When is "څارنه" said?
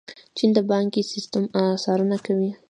1.83-2.17